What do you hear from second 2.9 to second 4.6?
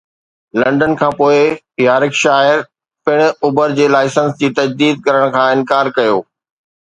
پڻ Uber جي licence جي